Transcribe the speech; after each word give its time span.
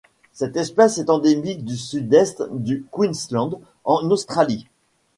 Cette 0.33 0.55
espèce 0.57 0.97
est 0.97 1.11
endémique 1.11 1.63
du 1.63 1.77
Sud-Est 1.77 2.41
du 2.53 2.83
Queensland 2.91 3.61
en 3.83 4.09
Australie. 4.09 4.65